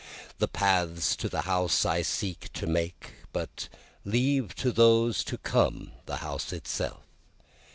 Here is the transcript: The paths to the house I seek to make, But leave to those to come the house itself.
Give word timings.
The 0.39 0.47
paths 0.47 1.15
to 1.17 1.29
the 1.29 1.43
house 1.43 1.85
I 1.85 2.01
seek 2.01 2.51
to 2.53 2.65
make, 2.65 3.13
But 3.31 3.69
leave 4.03 4.55
to 4.55 4.71
those 4.71 5.23
to 5.25 5.37
come 5.37 5.91
the 6.07 6.15
house 6.25 6.51
itself. 6.51 7.03